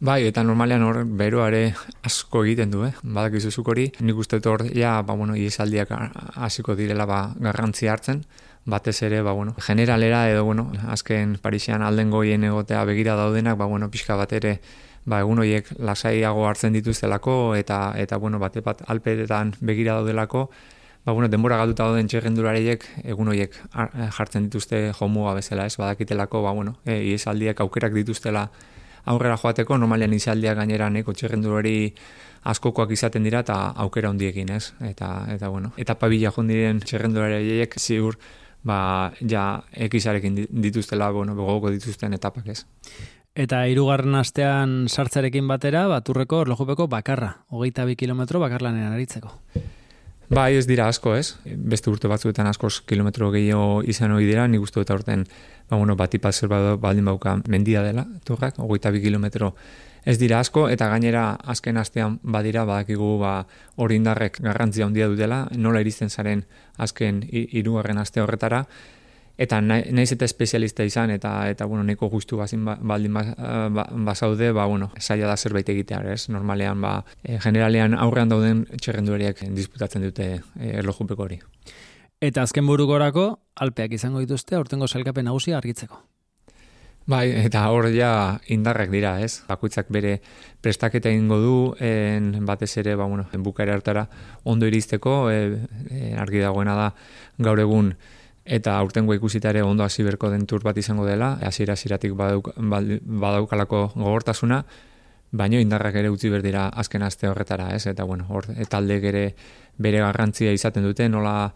[0.01, 1.75] Bai, eta normalean hor beroare
[2.09, 2.95] asko egiten du, eh?
[3.03, 5.91] Badak izuzuk hori, nik uste hor, ja, ba, bueno, iesaldiak
[6.41, 8.23] hasiko direla ba, garrantzi hartzen,
[8.65, 13.69] batez ere, ba, bueno, generalera edo, bueno, azken Parisian alden goien egotea begira daudenak, ba,
[13.69, 14.55] bueno, pixka bat ere,
[15.05, 20.47] ba, egun horiek lasaiago hartzen dituztelako, eta, eta bueno, bate bat alperetan begira daudelako,
[21.05, 23.61] ba, bueno, denbora galduta dauden txerrendulariek egun horiek
[24.17, 27.17] jartzen dituzte jomuga bezala, ez, badakitelako, ba, bueno, e,
[27.53, 28.49] aukerak dituztela
[29.05, 31.93] aurrera joateko, normalean izaldiak gainera neko txerrendulari
[32.51, 34.73] askokoak izaten dira eta aukera hondiekin, ez?
[34.81, 38.17] Eta, eta bueno, etapa bila jondiren txerrendulariek ziur,
[38.63, 42.63] ba, ja, ekizarekin dituztela, bueno, begoko dituzten etapak, ez?
[43.31, 49.31] Eta hirugarren astean sartzarekin batera, baturreko orlojupeko bakarra, hogeita bi kilometro bakarlanen aritzeko.
[50.31, 51.33] Bai, ez dira asko, ez?
[51.43, 55.25] Beste urte batzuetan askoz kilometro gehiago izan hori dira, nik uste eta urten,
[55.67, 56.47] ba, bueno, bat ipatzer
[56.79, 59.49] baldin bauka mendia dela, turrak, hogeita bi kilometro.
[60.07, 63.33] Ez dira asko, eta gainera azken astean badira, badakigu, ba,
[63.75, 66.45] hori indarrek garrantzia handia dutela, nola iristen zaren
[66.79, 68.63] azken hirugarren aste horretara,
[69.37, 73.23] eta naiz eta espezialista izan eta eta bueno neko gustu bazin ba, baldin ba,
[73.69, 76.29] ba, basaude ba bueno saia da zerbait egitea ez?
[76.29, 81.41] Normalean ba e, generalean aurrean dauden txerrendulariak disputatzen dute e, erlojupeko hori.
[82.21, 86.03] Eta azken burugorako alpeak izango dituzte aurtengo sailkapen nagusia argitzeko.
[87.09, 89.41] Bai, eta hor ja indarrak dira, ez?
[89.47, 90.19] Bakoitzak bere
[90.61, 94.05] prestaketa egingo du, en batez ere, ba, bueno, bukaera hartara
[94.43, 96.91] ondo iristeko, e, e, argi dagoena da
[97.41, 97.95] gaur egun
[98.51, 102.51] eta aurtengo ikusita ere ondo hasi berko den tur bat izango dela, hasiera hasieratik badauk,
[102.57, 104.65] badaukalako gogortasuna,
[105.31, 107.85] baino indarrak ere utzi berdira azken aste horretara, ez?
[107.87, 109.29] Eta bueno, hor talde ere
[109.79, 111.53] bere garrantzia izaten dute, nola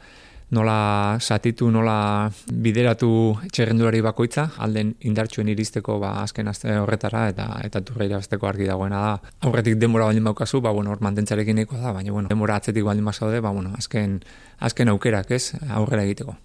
[0.56, 3.10] nola satitu, nola bideratu
[3.52, 9.02] txerrendulari bakoitza, alden indartsuen iristeko ba, azken aste horretara, eta eta turra irabazteko argi dagoena
[9.08, 9.34] da.
[9.50, 13.42] Aurretik denbora baldin baukazu, ba, bueno, hor mantentzarekin da, baina bueno, denbora atzetik baldin basaude,
[13.42, 14.22] ba, bueno, azken,
[14.60, 16.38] azken aukerak, ez, aurrera egiteko.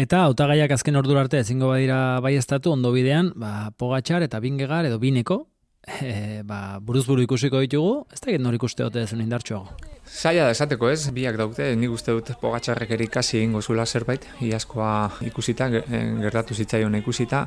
[0.00, 4.96] Eta hautagaiak azken ordu arte ezingo badira baiestatu ondo bidean, ba, pogatxar eta bingegar edo
[5.02, 5.42] bineko,
[6.00, 9.76] e, ba, buruz buru ikusiko ditugu, ez da nor ikuste dute zen indartxoago.
[10.10, 14.94] Zaila da esateko ez, biak daute, nik uste dut pogatxarrek erikasi ingo zula zerbait, iazkoa
[15.28, 17.44] ikusita, gertatu zitzaion ikusita,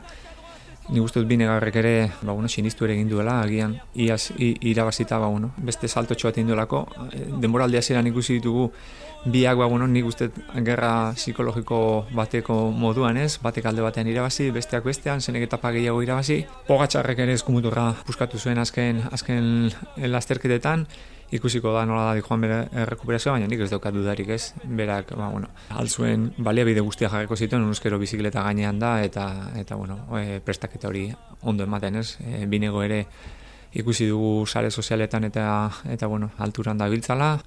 [0.89, 5.30] Ni uste dut binegarrek ere, ba, bueno, sinistu ere egin duela, agian iaz irabazita, ba,
[5.32, 6.84] bueno, beste salto txoat egin duelako.
[7.39, 8.67] Denboraldia zeran ikusi ditugu,
[9.26, 10.30] biak, ba, bueno, nik uste
[10.65, 11.80] gerra psikologiko
[12.12, 16.41] bateko moduan ez, batek alde batean irabazi, besteak bestean, zenek etapa gehiago irabazi.
[16.67, 20.88] Pogatxarrek ere eskumuturra puskatu zuen azken, azken lasterketetan,
[21.34, 25.30] ikusiko da nola da joan bere errekuperazioa, baina nik ez daukat dudarik ez, berak, ba,
[25.34, 29.26] bueno, altzuen baliabide guztia jarriko zituen, unuzkero bizikleta gainean da, eta,
[29.60, 31.08] eta bueno, e, prestaketa hori
[31.41, 33.06] ondo ematen ez, e, binego ere
[33.74, 35.46] ikusi dugu sare sozialetan eta,
[35.89, 37.38] eta bueno, alturan da biltzala,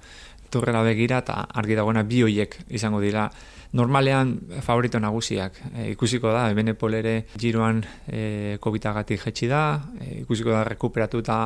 [0.51, 3.29] turrera begira, eta argi dagoena bi hoiek izango dira,
[3.73, 5.59] normalean favorito nagusiak.
[5.73, 9.63] E, ikusiko da, Benepol ere giroan e, COVID-agatik jetxi da,
[9.99, 11.39] e, ikusiko da rekuperatu eta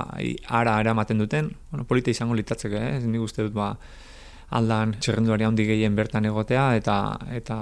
[0.61, 2.99] ara eramaten duten, bueno, polita izango litatzeke, eh?
[3.05, 3.71] nik uste dut ba,
[4.57, 6.97] aldan txerrenduari handi gehien bertan egotea, eta,
[7.31, 7.57] eta,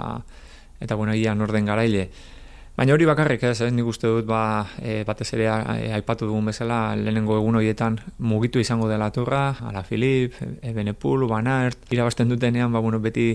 [0.80, 2.10] eta bueno, ia norden garaile.
[2.80, 3.68] Baina hori bakarrik ez, eh?
[3.76, 4.42] nik uste dut ba,
[4.80, 9.82] e, batez ere e, aipatu dugun bezala lehenengo egun horietan mugitu izango dela turra, ala
[9.84, 13.34] Filip, e, Benepul, Banart, irabazten dutenean, ba, bueno, beti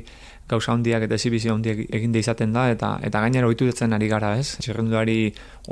[0.49, 4.33] gauza handiak eta esibizio handiak egin izaten da, eta eta gainera ohitu dutzen ari gara,
[4.41, 4.55] ez?
[4.65, 5.19] Txerrenduari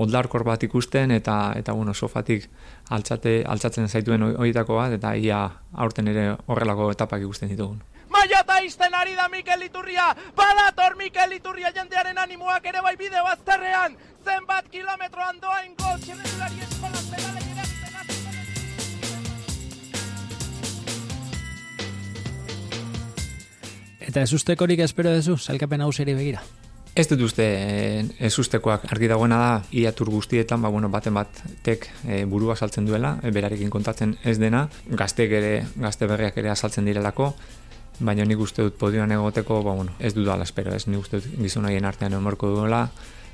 [0.04, 2.50] odlarkor bat ikusten, eta, eta bueno, sofatik
[2.90, 7.80] altzate, altzatzen zaituen horietako bat, eta ia aurten ere horrelako etapak ikusten ditugun.
[8.12, 13.24] Maia eta izten ari da Mikel Iturria, badator Mikel Iturria jendearen animoak ere bai bideo
[13.26, 17.42] azterrean, zenbat kilometroan doain gol, txerrendulari eskolaz pedale
[24.12, 26.42] Eta ez ustekorik espero duzu, zailkapen hau begira?
[26.94, 28.84] Ez dut uste eh, ez ustekoak.
[28.92, 33.14] Argi dagoena da, ia tur guztietan, ba, bueno, baten bat tek e, burua saltzen duela,
[33.22, 37.30] e, berarekin kontatzen ez dena, gaztek ere, gazte berriak ere azaltzen direlako,
[38.02, 41.20] baina nik uste dut podioan egoteko, ba, bueno, ez dut ala espero, ez nik uste
[41.20, 42.86] dut gizonaien artean emorko duela,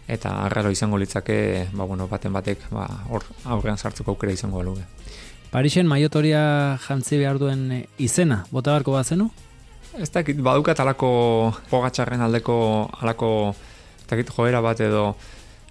[0.09, 4.87] eta arraro izango litzake, ba, bueno, baten batek ba, hor aurrean sartzeko aukera izango luke.
[5.53, 6.41] Parixen maiotoria
[6.85, 9.31] jantzi behar duen izena, bota barko bat zenu?
[9.97, 11.11] Ez dakit, badukat alako
[11.71, 12.57] pogatxarren aldeko
[13.01, 13.31] alako
[14.09, 15.15] dakit, joera bat edo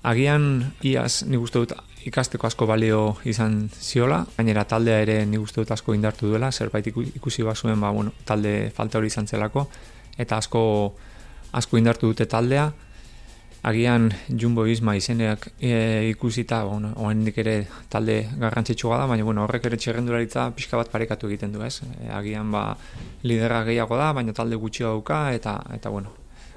[0.07, 1.73] agian iaz nik uste dut
[2.07, 6.87] ikasteko asko balio izan ziola, gainera taldea ere nik uste dut asko indartu duela, zerbait
[6.87, 9.67] ikusi bazuen ba, bueno, talde falta hori izan zelako,
[10.17, 10.61] eta asko
[11.57, 12.69] asko indartu dute taldea,
[13.67, 17.55] agian Jumbo Isma izeneak e, ikusita, bueno, oendik ere
[17.91, 21.81] talde garrantzitsua da, baina bueno, horrek ere txerrendularitza pixka bat parekatu egiten du, ez?
[21.97, 22.69] E, agian ba
[23.27, 26.13] lidera gehiago da, baina talde gutxi dauka eta eta bueno,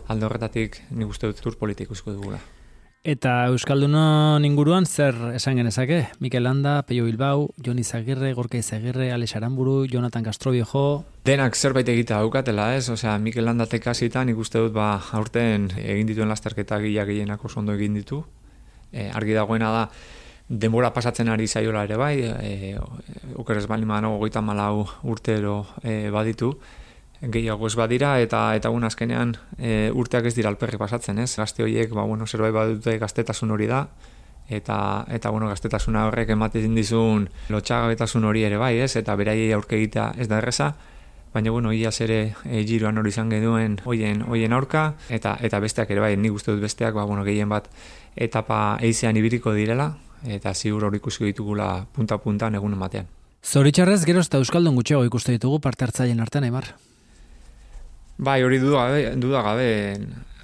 [0.08, 2.40] alde horretatik nik uste dut tur politikusiko dugula.
[3.00, 6.02] Eta Euskaldunon inguruan zer esan genezake?
[6.20, 11.06] Mikel Landa, Peio Bilbao, Joni Zagirre, Gorka Izagirre, Alex Aramburu, Jonathan Castrobiojo...
[11.24, 12.90] Denak zerbait egita daukatela, ez?
[12.92, 17.96] Osea, Mikel Landa tekasitan ikuste dut ba, aurten egin dituen lasterketa gila gehienako ondo egin
[17.96, 18.20] ditu.
[18.92, 19.86] E, argi dagoena da,
[20.50, 22.76] denbora pasatzen ari zaiola ere bai, e,
[23.40, 26.52] okeres bali manago goita malau urtero e, baditu,
[27.20, 31.34] gehiago ez badira eta eta un azkenean e, urteak ez dira alperri pasatzen, ez?
[31.36, 33.86] Gazte horiek, ba bueno, zerbait badute gaztetasun hori da
[34.48, 38.96] eta eta bueno, gaztetasuna horrek ematen dizun lotxagabetasun hori ere bai, ez?
[38.96, 40.72] Eta beraiei aurke egitea ez da erresa.
[41.34, 45.90] Baina bueno, iaz ere e, giroan hori izan genuen hoien hoien aurka eta eta besteak
[45.90, 47.68] ere bai, ni gustu dut besteak, ba bueno, gehien bat
[48.16, 49.92] etapa eizean ibiriko direla
[50.26, 53.06] eta ziur hori ikusi ditugula punta puntan egun ematean.
[53.44, 56.74] Zoritxarrez, gero eta Euskaldun gutxego ikuste ditugu parte hartzaileen artean, Aimar.
[58.20, 59.96] Bai, hori duda gabe,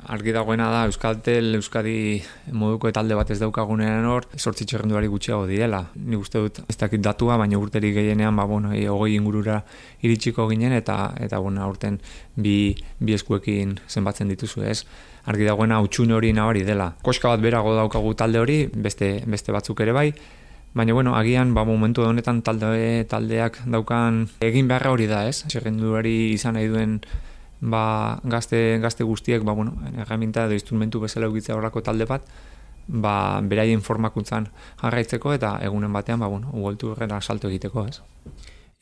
[0.08, 2.22] argi dagoena da Euskaltel Euskadi
[2.56, 5.82] moduko talde bat ez daukagunean hor, sortzi txerrenduari gutxiago direla.
[6.00, 9.58] Ni uste dut ez dakit datua, baina urterik gehienean ba bueno, e, hogei ingurura
[10.00, 12.00] iritsiko ginen eta eta bueno, aurten
[12.32, 14.86] bi, bi eskuekin zenbatzen dituzu, ez?
[15.28, 16.94] Argi dagoena utxune hori nabari dela.
[17.04, 20.08] Koska bat berago daukagu talde hori, beste beste batzuk ere bai,
[20.76, 25.38] Baina, bueno, agian, ba, momentu honetan talde, taldeak daukan egin beharra hori da, ez?
[25.48, 26.98] Txerrendulari izan nahi duen
[27.60, 32.26] ba, gazte, gazte guztiek ba, bueno, erraminta edo instrumentu bezala egitzea horrako talde bat,
[32.86, 34.50] ba, beraien formakuntzan
[34.82, 38.00] jarraitzeko eta egunen batean, ba, bueno, uoltu horrela salto egiteko, ez?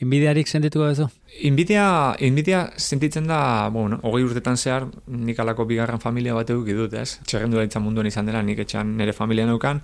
[0.03, 1.07] Inbidiarik sentitu gabezu?
[1.47, 6.97] Inbidia, inbidia sentitzen da, bueno, hogei urtetan zehar, nik alako bigarren familia bat eduki dut,
[6.99, 7.21] ez?
[7.25, 9.81] Txerrendu da munduan izan dela, nik etxan nire familia neukan,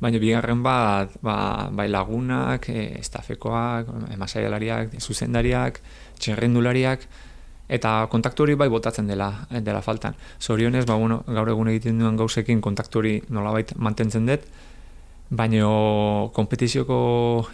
[0.00, 5.80] baina bigarren bat, ba, bai lagunak, e, estafekoak, emasaialariak, zuzendariak,
[6.20, 7.08] txerrendulariak,
[7.74, 10.14] eta kontaktu hori bai botatzen dela dela faltan.
[10.40, 14.46] Zorionez, ba, bueno, gaur egun egiten duen gauzekin kontaktu hori nolabait mantentzen dut,
[15.34, 15.68] baina
[16.36, 16.96] kompetizioko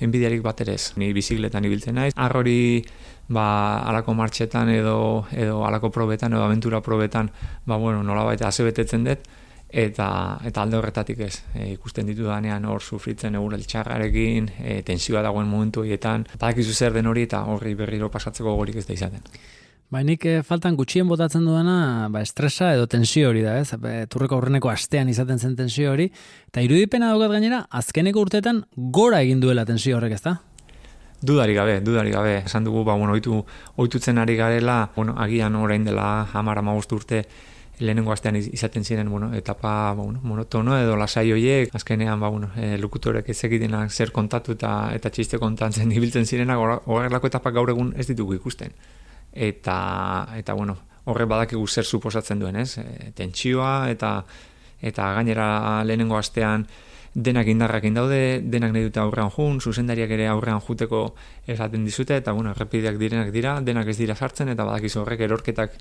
[0.05, 0.93] enbidiarik bat ere ez.
[1.01, 2.13] Ni bizikletan ibiltzen naiz.
[2.17, 2.85] Arrori
[3.29, 3.47] ba,
[3.89, 7.31] alako martxetan edo, edo alako probetan edo aventura probetan
[7.67, 9.31] ba, bueno, nolabait azebetetzen dut,
[9.71, 15.23] eta eta alde horretatik ez e, ikusten ditu danean hor sufritzen egur eltxarrarekin e, tensioa
[15.23, 19.23] dagoen momentu horietan badakizu zer den hori eta horri berriro pasatzeko gorik ez da izaten
[19.91, 23.75] Bainik eh, faltan gutxien botatzen duena, ba, estresa edo tensio hori da, ez?
[23.83, 26.07] Ba, turreko aurreneko astean izaten zen tensio hori.
[26.47, 28.63] Eta irudipena daukat gainera, azkeneko urteetan
[28.95, 30.37] gora egin duela tensio horrek, ez da?
[31.27, 32.37] Dudari gabe, dudari gabe.
[32.45, 33.41] Esan dugu, ba, bueno, oitu,
[33.83, 36.07] oitutzen ari garela, bueno, agian orain dela
[36.39, 37.25] hamar amagost urte
[37.81, 42.55] lehenengo astean izaten ziren, bueno, etapa, ba, bueno, monotono edo lasai hoiek, azkenean, ba, bueno,
[42.55, 47.75] e, lukutorek ez egitenak zer kontatu eta, eta txiste kontatzen ibiltzen zirenak, horrelako etapak gaur
[47.75, 48.77] egun ez ditugu ikusten
[49.33, 49.79] eta
[50.37, 52.79] eta bueno, horre badakigu zer suposatzen duen, ez?
[52.79, 54.25] E, tentsioa eta
[54.81, 56.67] eta gainera lehenengo astean
[57.15, 61.15] denak indarrak daude, denak nahi dute aurrean jun, zuzendariak ere aurrean juteko
[61.47, 65.75] esaten dizute, eta bueno, errepideak direnak dira, denak ez dira sartzen, eta badakizu horrek erorketak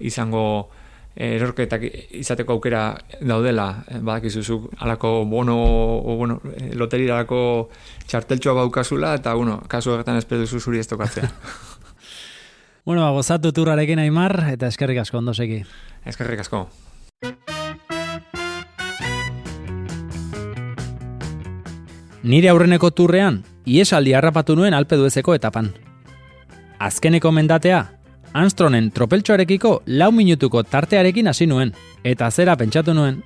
[0.00, 0.70] izango
[1.16, 1.82] erorketak
[2.16, 2.84] izateko aukera
[3.20, 6.38] daudela, badakizuzuk alako bono, o, bueno,
[6.78, 7.42] loterirako
[8.06, 11.28] txarteltxoa baukazula, eta bueno, kasu horretan espeduzu zuri ez tokatzea.
[12.84, 15.62] Bueno, ba, gozatu turrarekin aimar, eta eskerrik asko ondo seki.
[16.04, 16.68] Eskerrik asko.
[22.22, 25.72] Nire aurreneko turrean, iesaldi harrapatu nuen alpeduezeko etapan.
[26.80, 27.80] Azkeneko mendatea,
[28.32, 31.72] Anstronen tropeltxoarekiko lau minutuko tartearekin hasi nuen,
[32.04, 33.24] eta zera pentsatu nuen.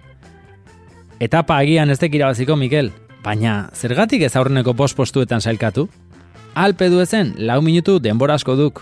[1.20, 2.90] Etapa agian ez dekirabaziko, Mikel,
[3.24, 5.88] baina zergatik ez aurreneko pospostuetan sailkatu?
[6.54, 8.80] Alpeduezen lau minutu denbora asko duk,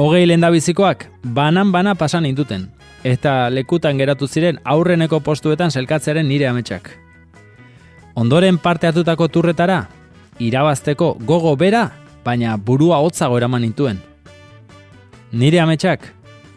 [0.00, 1.02] Hogei lendabizikoak
[1.36, 2.62] banan-bana pasan induten,
[3.04, 6.86] eta lekutan geratu ziren aurreneko postuetan zelkatzearen nire ametsak.
[8.16, 9.82] Ondoren parte hartutako turretara,
[10.40, 11.82] irabazteko gogo bera,
[12.24, 13.98] baina burua hotzago eraman intuen.
[15.32, 16.06] Nire ametsak,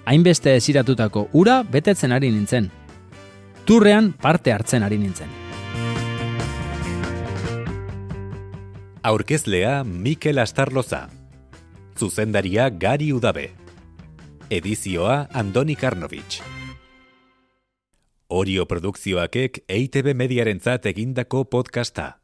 [0.05, 2.69] hainbeste eziratutako ura betetzen ari nintzen.
[3.65, 5.27] Turrean parte hartzen ari nintzen.
[9.03, 11.09] Aurkezlea Mikel Astarloza
[11.97, 13.51] zuzendaria Gari Udabe.
[14.49, 16.41] Edizioa Andoni Karnovich.
[18.33, 22.22] Orio produkzioakek EITB mediarentzat egindako podcasta.